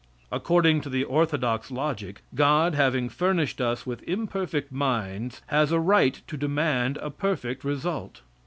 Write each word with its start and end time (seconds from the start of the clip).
According 0.31 0.81
to 0.81 0.89
the 0.89 1.03
orthodox 1.03 1.69
logic, 1.69 2.23
God 2.33 2.73
having 2.73 3.07
furnished 3.07 3.61
us 3.61 3.85
with 3.85 4.01
imperfect 4.01 4.71
minds 4.71 5.43
has 5.49 5.71
a 5.71 5.79
right 5.79 6.19
to 6.25 6.35
demand 6.37 6.97
a 7.03 7.11
perfect 7.11 7.63
result. 7.63 8.23